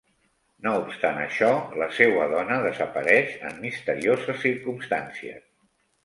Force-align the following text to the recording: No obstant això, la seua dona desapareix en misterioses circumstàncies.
No 0.67 0.71
obstant 0.83 1.17
això, 1.25 1.49
la 1.81 1.87
seua 1.97 2.23
dona 2.31 2.57
desapareix 2.63 3.35
en 3.49 3.59
misterioses 3.65 4.41
circumstàncies. 4.47 5.45